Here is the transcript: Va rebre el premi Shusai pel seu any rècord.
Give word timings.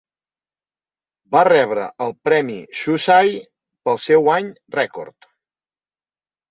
Va 1.35 1.43
rebre 1.49 1.83
el 2.07 2.15
premi 2.29 2.57
Shusai 2.81 3.39
pel 3.85 4.05
seu 4.09 4.35
any 4.41 4.53
rècord. 4.81 5.35